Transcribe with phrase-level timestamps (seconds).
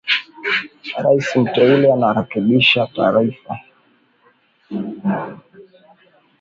[1.01, 3.51] Rais mteule anakaribisha taarifa